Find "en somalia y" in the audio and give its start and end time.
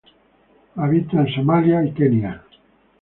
1.19-1.91